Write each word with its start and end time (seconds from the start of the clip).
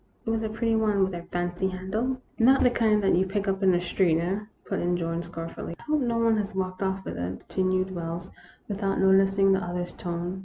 It 0.25 0.31
was 0.31 0.41
a 0.41 0.49
pretty 0.49 0.75
one 0.75 1.03
with 1.03 1.13
a 1.13 1.21
fancy 1.31 1.67
handle."" 1.67 2.19
Not 2.49 2.63
the 2.63 2.71
kind 2.71 3.03
that 3.03 3.13
you 3.13 3.23
pick 3.27 3.47
up 3.47 3.61
in 3.61 3.69
the 3.71 3.79
street, 3.79 4.19
eh?" 4.19 4.39
put 4.65 4.79
in 4.79 4.97
George, 4.97 5.25
scornfully." 5.25 5.75
I 5.79 5.83
hope 5.83 5.99
that 5.99 6.07
no 6.07 6.17
one 6.17 6.37
has 6.37 6.55
walked 6.55 6.81
off 6.81 7.05
with 7.05 7.17
it," 7.19 7.45
con 7.47 7.63
tinued 7.65 7.91
Wells, 7.91 8.31
without 8.67 8.97
noticing 8.99 9.51
the 9.53 9.63
other's 9.63 9.93
tone. 9.93 10.39